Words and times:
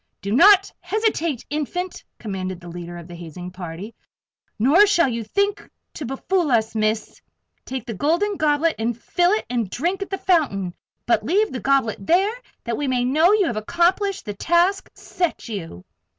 "Do 0.19 0.31
not 0.31 0.73
hesitate, 0.79 1.45
Infant!" 1.51 2.03
commanded 2.17 2.59
the 2.59 2.69
leader 2.69 2.97
of 2.97 3.07
the 3.07 3.13
hazing 3.13 3.51
party. 3.51 3.93
"Nor 4.57 4.87
shall 4.87 5.07
you 5.07 5.23
think 5.23 5.69
to 5.93 6.07
befool 6.07 6.49
us, 6.51 6.73
Miss! 6.73 7.21
Take 7.65 7.85
the 7.85 7.93
Golden 7.93 8.35
Goblet, 8.35 8.73
and 8.79 8.99
fill 8.99 9.39
and 9.47 9.69
drink 9.69 10.01
at 10.01 10.09
the 10.09 10.17
fountain. 10.17 10.73
But 11.05 11.23
leave 11.23 11.51
the 11.51 11.59
goblet 11.59 11.97
there, 12.03 12.33
that 12.63 12.77
we 12.77 12.87
may 12.87 13.05
know 13.05 13.31
you 13.33 13.45
have 13.45 13.57
accomplished 13.57 14.25
the 14.25 14.33
task 14.33 14.89
set 14.95 15.47
you!" 15.47 15.85